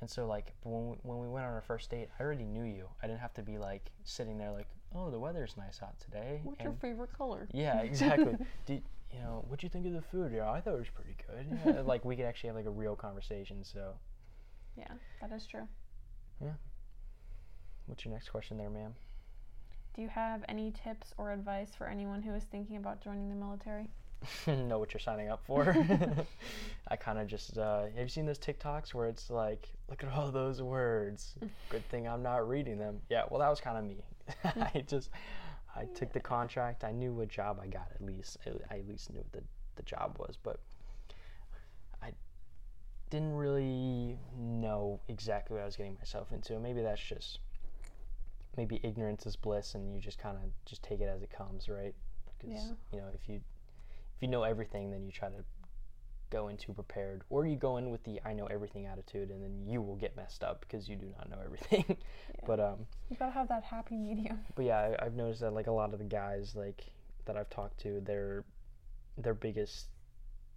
[0.00, 2.62] And so like when we, when we went on our first date, I already knew
[2.62, 2.88] you.
[3.02, 6.42] I didn't have to be like sitting there like, "Oh, the weather's nice out today."
[6.44, 7.48] what's and- your favorite color?
[7.52, 8.36] Yeah, exactly.
[8.66, 10.30] Did you know what'd you think of the food?
[10.32, 11.58] Yeah, I thought it was pretty good.
[11.66, 13.64] Yeah, like we could actually have like a real conversation.
[13.64, 13.94] So,
[14.76, 15.66] Yeah, that is true.
[17.86, 18.94] What's your next question, there, ma'am?
[19.94, 23.34] Do you have any tips or advice for anyone who is thinking about joining the
[23.34, 23.88] military?
[24.46, 25.64] know what you're signing up for.
[26.88, 30.12] I kind of just uh, have you seen those TikToks where it's like, look at
[30.12, 31.34] all those words.
[31.70, 33.00] Good thing I'm not reading them.
[33.08, 34.04] Yeah, well, that was kind of me.
[34.44, 35.10] I just
[35.74, 36.84] I took the contract.
[36.84, 38.38] I knew what job I got at least.
[38.46, 39.42] I- I at least knew what the
[39.76, 40.58] the job was, but
[42.02, 42.12] I
[43.10, 46.58] didn't really know exactly what I was getting myself into.
[46.58, 47.40] Maybe that's just
[48.56, 51.68] maybe ignorance is bliss, and you just kind of just take it as it comes,
[51.68, 51.94] right?
[52.38, 52.70] Because Yeah.
[52.92, 53.36] you know if you
[54.16, 55.44] if you know everything, then you try to
[56.30, 59.64] go into prepared, or you go in with the I know everything attitude, and then
[59.66, 61.84] you will get messed up because you do not know everything.
[61.88, 61.96] yeah.
[62.46, 64.40] But um, You gotta have that happy medium.
[64.54, 66.84] but yeah, I, I've noticed that like a lot of the guys like
[67.26, 68.44] that I've talked to, their
[69.18, 69.88] their biggest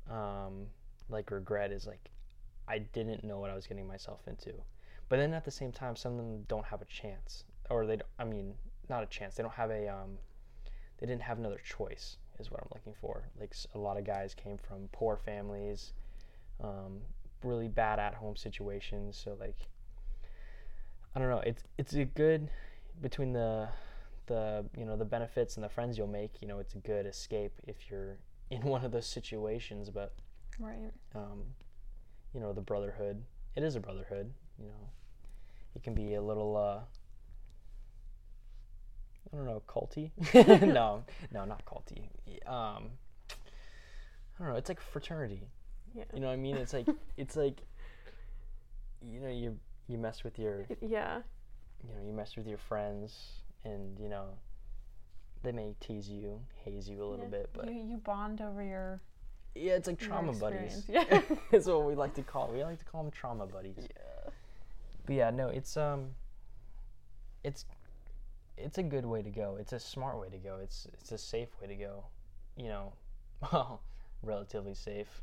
[0.09, 0.65] um,
[1.09, 2.09] like regret is like
[2.67, 4.53] I didn't know what I was getting myself into.
[5.07, 7.97] But then at the same time, some of them don't have a chance, or they
[7.97, 8.53] don't, I mean
[8.89, 9.36] not a chance.
[9.36, 10.17] They don't have a um,
[10.99, 13.23] they didn't have another choice is what I'm looking for.
[13.39, 15.93] Like a lot of guys came from poor families,
[16.63, 16.99] um,
[17.43, 19.19] really bad at home situations.
[19.21, 19.58] So like
[21.15, 21.39] I don't know.
[21.45, 22.49] It's it's a good
[23.01, 23.69] between the
[24.27, 26.41] the you know the benefits and the friends you'll make.
[26.41, 28.17] You know, it's a good escape if you're
[28.49, 29.89] in one of those situations.
[29.89, 30.13] But
[30.60, 30.91] Right.
[31.15, 31.43] um,
[32.34, 33.23] you know, the brotherhood.
[33.55, 34.32] It is a brotherhood.
[34.60, 34.89] You know,
[35.75, 36.55] it can be a little.
[36.55, 36.79] Uh,
[39.31, 40.11] I don't know, culty.
[40.73, 42.03] no, no, not culty.
[42.47, 42.89] Um,
[43.29, 44.55] I don't know.
[44.55, 45.43] It's like fraternity.
[45.95, 46.03] Yeah.
[46.13, 46.55] You know what I mean?
[46.57, 46.87] It's like
[47.17, 47.61] it's like
[49.01, 51.21] you know you you mess with your Yeah.
[51.83, 54.25] you know you mess with your friends and you know
[55.41, 57.31] they may tease you, haze you a little Yeah.
[57.31, 58.99] bit, but you, you bond over your,
[59.55, 60.83] yeah, it's like trauma buddies.
[60.89, 61.21] Yeah.
[61.49, 62.49] That's what we like to call.
[62.53, 63.75] We like to call them trauma buddies.
[63.79, 64.31] yeah.
[65.05, 66.09] But yeah, no, it's um,
[67.45, 67.63] it's
[68.60, 69.58] it's a good way to go.
[69.60, 70.60] It's a smart way to go.
[70.62, 72.06] It's it's a safe way to go.
[72.56, 72.93] You know,
[73.52, 73.82] well,
[74.22, 75.22] relatively safe.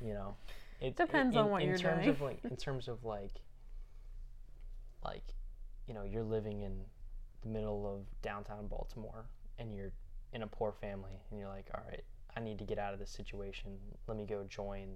[0.00, 0.36] You know,
[0.80, 2.08] it Depends in, on what in you're terms doing.
[2.10, 3.40] Of like, in terms of like,
[5.04, 5.24] like,
[5.86, 6.80] you know, you're living in
[7.42, 9.26] the middle of downtown Baltimore,
[9.58, 9.92] and you're
[10.32, 12.04] in a poor family, and you're like, all right,
[12.36, 13.78] I need to get out of this situation.
[14.06, 14.88] Let me go join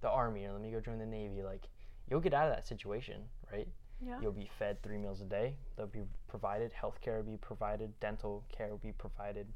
[0.00, 1.42] the army, or let me go join the navy.
[1.42, 1.68] Like,
[2.08, 3.22] you'll get out of that situation,
[3.52, 3.68] right?
[4.06, 4.18] Yeah.
[4.20, 5.56] You'll be fed three meals a day.
[5.76, 6.72] They'll be provided.
[6.72, 7.98] Health care will be provided.
[8.00, 9.46] Dental care will be provided.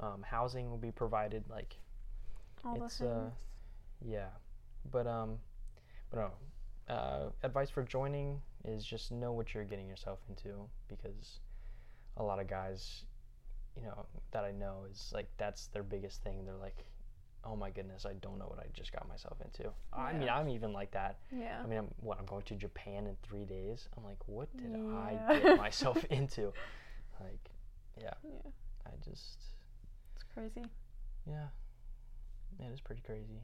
[0.00, 1.44] Um, housing will be provided.
[1.48, 1.76] Like
[2.64, 3.30] All it's the uh,
[4.04, 4.28] yeah,
[4.90, 5.38] but um,
[6.10, 6.30] but no.
[6.88, 11.40] Uh, advice for joining is just know what you're getting yourself into because
[12.16, 13.02] a lot of guys,
[13.76, 16.44] you know, that I know is like that's their biggest thing.
[16.44, 16.84] They're like,
[17.46, 19.70] oh my goodness, I don't know what I just got myself into.
[19.92, 21.18] I mean, I'm even like that.
[21.30, 21.60] yeah.
[21.62, 23.88] I mean, I'm, what I'm going to Japan in three days.
[23.96, 26.52] I'm like, what did I get myself into?
[27.20, 27.50] Like,
[28.00, 28.50] yeah, yeah.
[28.86, 29.38] I just,
[30.16, 30.62] It's crazy.
[31.26, 31.46] yeah,
[32.60, 33.40] it is pretty crazy.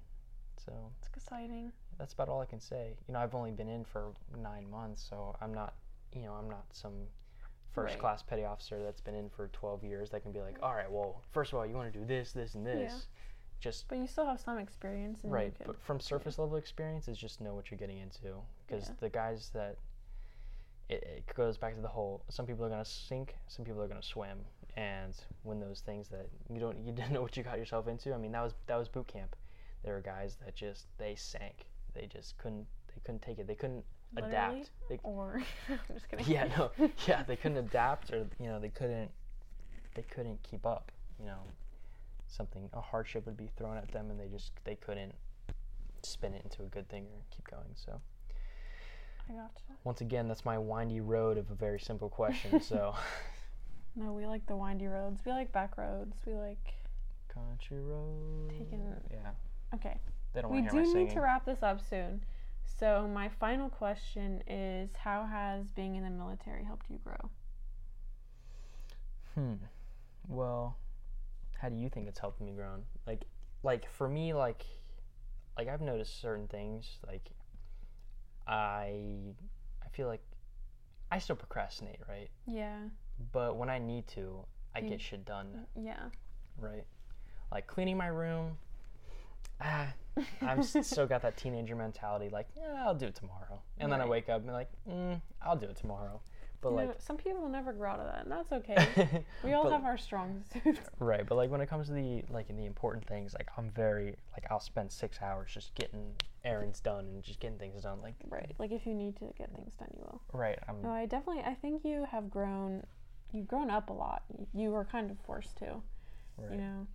[0.64, 1.72] So It's exciting.
[1.98, 2.94] that's about all I can say.
[3.08, 5.74] You know, I've only been in for nine months, so I'm not,
[6.14, 6.92] you know, I'm not some
[7.72, 8.00] first Right.
[8.00, 10.90] class petty officer that's been in for 12 years that can be like, all right,
[10.90, 12.92] well, first of all, you want to do this, this, and this.
[12.92, 12.98] Yeah.
[13.62, 15.20] Just But you still have some experience.
[15.22, 18.34] Right but from surface level experience is just know what you're getting into
[18.66, 18.94] because Yeah.
[19.00, 19.76] the guys that
[20.88, 23.80] it, it goes back to the whole some people are going to sink some people
[23.80, 24.38] are going to swim
[24.76, 28.12] and when those things that you don't you didn't know what you got yourself into
[28.12, 29.36] i mean that was that was boot camp
[29.84, 33.54] there were guys that just they sank they just couldn't they couldn't take it they
[33.54, 34.34] couldn't Literally?
[34.34, 36.26] adapt they, Or I'm just kidding.
[36.28, 36.70] yeah no
[37.06, 39.10] yeah they couldn't adapt or you know they couldn't
[39.94, 41.38] they couldn't keep up you know
[42.32, 45.14] something a hardship would be thrown at them and they just they couldn't
[46.02, 48.00] spin it into a good thing or keep going so
[49.28, 49.62] I gotcha.
[49.84, 52.94] once again that's my windy road of a very simple question so
[53.94, 55.20] No, we like the windy roads.
[55.26, 56.16] We like back roads.
[56.26, 56.72] We like.
[57.28, 58.54] Country roads.
[58.56, 59.32] Taking- Yeah.
[59.74, 59.98] Okay.
[60.32, 61.12] They don't We do my need singing.
[61.14, 62.24] to wrap this up soon.
[62.64, 67.28] So, my final question is How has being in the military helped you grow?
[69.34, 69.54] Hmm.
[70.26, 70.76] Well,
[71.62, 72.74] how do you think it's helped me grow?
[73.06, 73.22] Like,
[73.62, 74.66] like for me, like,
[75.56, 76.98] like I've noticed certain things.
[77.06, 77.30] Like,
[78.48, 78.98] I,
[79.80, 80.22] I feel like
[81.12, 82.28] I still procrastinate, right?
[82.48, 82.78] Yeah.
[83.30, 84.44] But when I need to,
[84.74, 86.08] I You- get shit done, Yeah.
[86.58, 86.84] right?
[87.52, 88.56] Like cleaning my room.
[89.60, 89.92] Ah,
[90.42, 92.28] I'm still got that teenager mentality.
[92.28, 93.62] Like, yeah, I'll do it tomorrow.
[93.78, 96.20] And then I wake up and be like, mm, I'll do it tomorrow.
[96.62, 99.24] But You like, know, some people never grow out of that, and that's okay.
[99.44, 100.78] We all But- have our strong suits.
[101.00, 103.68] Right, but like when it comes to the like in the important things, like I'm
[103.70, 106.12] very like I'll spend six hours just getting
[106.44, 108.00] errands done and just getting things done.
[108.00, 108.52] Like right.
[108.58, 110.22] Like, if you need to get things done, you will.
[110.32, 112.84] right, I'm No, I definitely, I think you have grown,
[113.32, 114.22] you've grown up a lot.
[114.54, 115.66] You were kind of forced to,
[116.38, 116.52] right.
[116.52, 116.86] you know.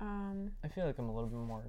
[0.00, 1.64] Um, I feel like I'm a little bit more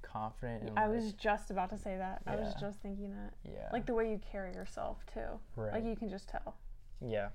[0.00, 0.68] confident.
[0.70, 2.22] And I like, was just about to say that.
[2.26, 3.34] I was just thinking that.
[3.44, 5.20] yeah, Like the way you carry yourself, too.
[5.56, 6.54] right, Like, you can just tell.
[7.04, 7.28] Yeah,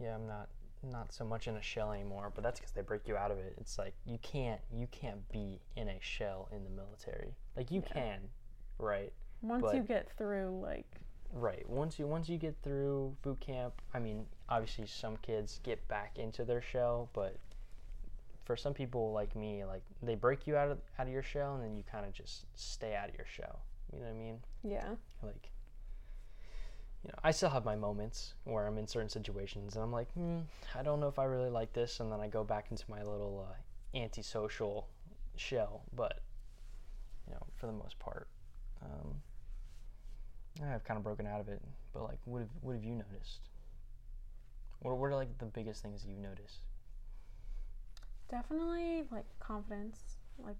[0.00, 0.14] yeah.
[0.14, 0.48] I'm not
[0.84, 3.38] not so much in a shell anymore, but that's because they break you out of
[3.38, 3.54] it.
[3.58, 7.34] It's like you can't you can't be in a shell in the military.
[7.56, 7.92] Like you Yeah.
[7.92, 8.20] can,
[8.78, 9.12] right?
[9.42, 10.86] Once But- you get through, like,
[11.34, 11.66] Right.
[11.68, 16.18] Once you once you get through boot camp, I mean, obviously some kids get back
[16.18, 17.38] into their shell, but
[18.44, 21.54] for some people like me, like they break you out of out of your shell
[21.54, 23.60] and then you kind of just stay out of your shell.
[23.92, 24.42] You know what I mean?
[24.62, 24.94] yeah.
[25.22, 25.50] Like
[27.04, 30.10] you know, I still have my moments where I'm in certain situations and I'm like,
[30.12, 30.40] hmm,
[30.74, 33.02] I don't know if I really like this, and then I go back into my
[33.02, 34.88] little uh, antisocial
[35.36, 35.82] shell.
[35.94, 36.20] But
[37.26, 38.28] you know, for the most part,
[38.82, 39.16] um,
[40.64, 41.60] I've kind of broken out of it.
[41.92, 43.40] But like, what have what have you noticed?
[44.80, 46.60] What what are like the biggest things you've noticed?
[48.30, 50.00] Definitely, like, confidence,
[50.42, 50.56] like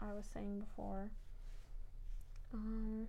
[0.00, 1.10] I was saying before.
[2.54, 3.06] Um,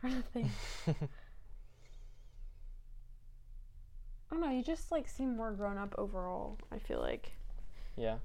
[0.00, 0.46] trying to think.
[4.30, 7.32] I don't know, you just, like, seem more grown up overall, I feel like.
[7.96, 8.16] yeah,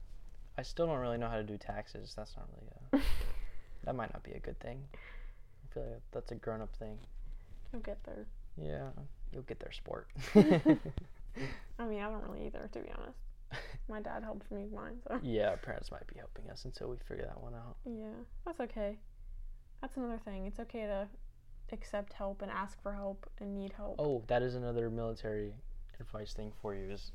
[0.58, 2.14] I still don't really know how to do taxes.
[2.16, 3.08] That's not really a.
[3.86, 4.84] that might not be a good thing.
[4.94, 6.98] I feel like that's a grown up thing.
[7.72, 8.26] You'll get there.
[8.58, 8.90] Yeah,
[9.32, 10.10] you'll get there, sport.
[10.36, 13.18] I mean, I don't really either, to be honest.
[13.90, 15.20] My dad helped me with mine, so.
[15.24, 17.78] yeah, our parents might be helping us until we figure that one out.
[17.86, 18.14] Yeah,
[18.46, 18.98] that's okay.
[19.82, 20.46] That's another thing.
[20.46, 21.08] It's okay to
[21.74, 23.96] accept help and ask for help and need help.
[24.00, 25.54] Oh, that is another military
[26.00, 27.12] advice thing for you is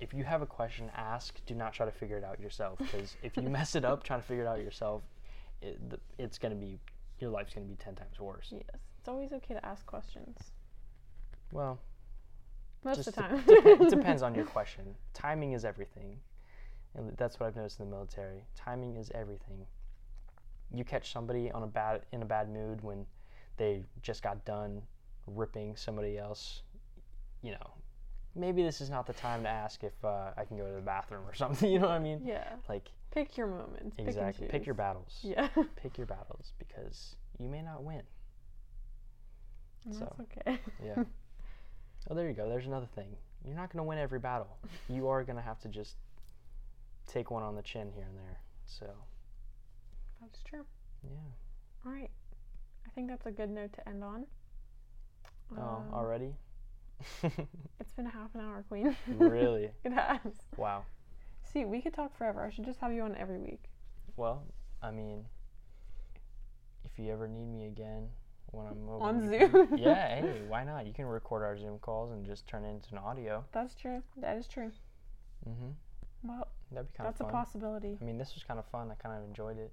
[0.00, 1.40] if you have a question, ask.
[1.46, 4.20] Do not try to figure it out yourself because if you mess it up trying
[4.20, 5.02] to figure it out yourself,
[5.62, 5.78] it,
[6.18, 6.78] it's gonna be
[7.20, 8.48] your life's gonna be ten times worse.
[8.52, 10.36] Yes, it's always okay to ask questions.
[11.52, 11.78] Well,
[12.84, 13.40] Most of the time.
[13.44, 14.94] depen- it depends on your question.
[15.14, 16.18] Timing is everything,
[16.94, 18.44] and that's what I've noticed in the military.
[18.56, 19.64] Timing is everything.
[20.72, 23.06] You catch somebody on a bad in a bad mood when
[23.56, 24.82] they just got done
[25.26, 26.62] ripping somebody else.
[27.42, 27.70] You know,
[28.34, 30.80] maybe this is not the time to ask if uh, I can go to the
[30.80, 31.70] bathroom or something.
[31.70, 32.20] You know what I mean?
[32.24, 33.96] yeah, Like pick your moments.
[33.98, 34.46] exactly.
[34.46, 35.18] Pick, Pick your battles.
[35.22, 38.02] Yeah, Pick your battles because you may not win.
[39.84, 40.00] and So.
[40.18, 40.58] that's okay.
[40.84, 41.02] Yeah.
[42.10, 42.48] oh, there you go.
[42.48, 43.08] There's another thing.
[43.44, 44.56] You're not going to win every battle.
[44.88, 45.96] You are going to have to just
[47.06, 48.38] take one on the chin here and there.
[48.64, 48.86] So,
[50.22, 50.64] That's true.
[51.02, 51.18] yeah.
[51.84, 52.10] All right,
[52.94, 54.26] think that's a good note to end on.
[55.56, 56.34] Oh, Um, already?
[57.80, 58.96] It's been a half an hour, Queen.
[59.08, 59.70] really?
[59.84, 60.20] it has.
[60.56, 60.84] Wow.
[61.42, 62.42] See, we could talk forever.
[62.44, 63.64] I should just have you on every week.
[64.16, 64.44] Well,
[64.82, 65.24] I mean,
[66.84, 68.08] if you ever need me again
[68.52, 69.76] when I'm over On Zoom.
[69.76, 70.86] yeah, hey, why not?
[70.86, 73.44] You can record our Zoom calls and just turn it into an audio.
[73.52, 74.02] That's true.
[74.16, 74.70] That is true.
[75.48, 75.70] Mm-hmm.
[76.28, 77.98] Well, That'd be kind that's of a possibility.
[78.00, 78.90] I mean, this was kind of fun.
[78.90, 79.72] I kind of enjoyed it.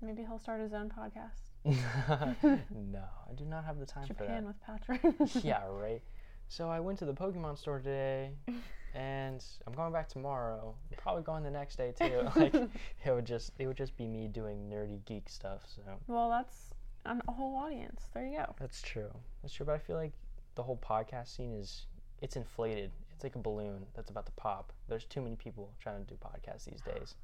[0.00, 1.47] Maybe he'll start his own podcast.
[1.64, 4.20] no, I do not have the time for that.
[4.20, 5.00] Japan with Patrick.
[5.44, 6.02] yeah, right.
[6.48, 8.30] So I went to the Pokemon store today,
[8.94, 10.74] and I'm going back tomorrow.
[10.96, 12.28] Probably going the next day too.
[12.36, 12.70] like it
[13.12, 15.62] would just it would just be me doing nerdy geek stuff.
[15.74, 16.74] So well, that's
[17.04, 18.04] an, a whole audience.
[18.14, 18.54] There you go.
[18.58, 19.10] that's true.
[19.42, 19.66] That's true.
[19.66, 20.12] But I feel like
[20.54, 21.86] the whole podcast scene is
[22.22, 22.90] it's inflated.
[23.14, 24.72] It's like a balloon that's about to pop.
[24.88, 27.14] There's too many people trying to do podcasts these days.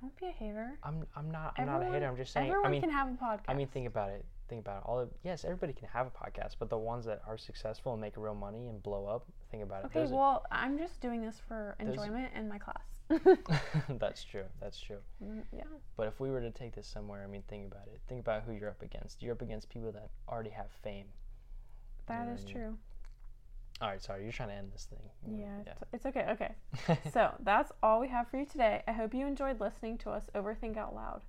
[0.00, 0.78] Don't be a hater.
[0.82, 2.06] I'm I'm not I'm not a hater.
[2.06, 2.48] I'm just saying.
[2.48, 3.44] Everyone I mean can have a podcast.
[3.48, 4.24] I mean think about it.
[4.48, 4.82] Think about it.
[4.86, 8.00] All of, yes, everybody can have a podcast, but the ones that are successful and
[8.00, 9.86] make real money and blow up, think about it.
[9.86, 12.84] okay, Those are- well, I'm just doing this for enjoyment in my class.
[13.98, 14.44] that's true.
[14.60, 14.98] That's true.
[15.24, 15.64] Mm, yeah.
[15.96, 18.00] But if we were to take this somewhere, I mean, think about it.
[18.08, 19.20] Think about who you're up against.
[19.20, 21.06] You're up against people that already have fame.
[22.06, 22.54] That is mean?
[22.54, 22.78] true.
[23.80, 24.98] All right, sorry, you're trying to end this thing.
[25.26, 26.24] You Yeah, It's, okay.
[26.30, 26.54] Okay.
[27.12, 28.82] so that's all we have for you today.
[28.88, 31.22] I hope you enjoyed listening to us overthink out loud.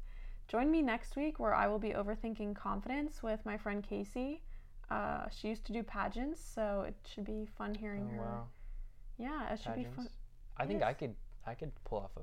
[0.47, 4.41] Join me next week where I will be overthinking confidence with my friend Casey.
[4.89, 8.21] Uh, she used to do pageants, so it should be fun hearing Oh, her.
[8.21, 8.47] wow.
[9.17, 9.95] Yeah, it should be fun.
[9.95, 10.17] Pageants.
[10.55, 12.21] I think I could I could pull off a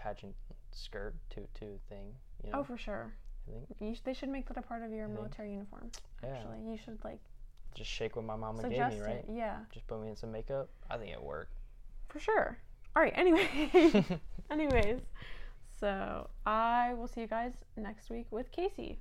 [0.00, 0.34] pageant
[0.70, 2.14] skirt tutu thing.
[2.42, 3.12] You know, Oh, for sure.
[3.46, 5.52] I think You sh- they should make that a part of your I think- military
[5.52, 5.90] uniform.
[6.22, 6.30] Yeah.
[6.30, 7.20] Actually, you should like
[7.74, 9.16] just shake what my mama gave me, right?
[9.16, 9.26] it.
[9.32, 10.68] Yeah, Just put me in some makeup.
[10.90, 11.52] I think it worked.
[12.08, 12.58] for sure.
[12.96, 13.12] All right.
[13.16, 14.04] Anyway,
[14.50, 15.00] anyways,
[15.78, 18.98] so I will see you guys next week with Casey.